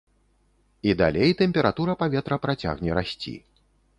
[0.89, 3.37] І далей тэмпература паветра працягне расці.